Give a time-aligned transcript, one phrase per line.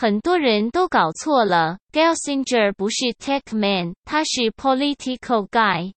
[0.00, 5.92] 很多人都搞错了 gelsinger 不是 tech man 他是 political guy